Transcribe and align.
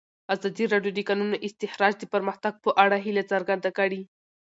ازادي 0.33 0.65
راډیو 0.73 0.95
د 0.95 0.97
د 1.03 1.07
کانونو 1.09 1.35
استخراج 1.47 1.93
د 1.99 2.03
پرمختګ 2.13 2.53
په 2.65 2.69
اړه 2.83 2.97
هیله 3.05 3.23
څرګنده 3.31 3.69
کړې. 3.77 4.01